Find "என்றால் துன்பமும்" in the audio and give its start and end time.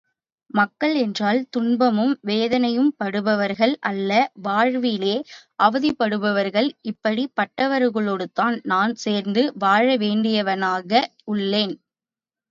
0.99-2.13